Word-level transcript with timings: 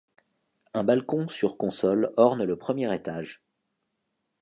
Un 0.73 0.83
balcon 0.83 1.27
sur 1.27 1.57
console 1.57 2.11
orne 2.17 2.43
le 2.43 2.55
premier 2.55 2.91
étage. 2.91 3.43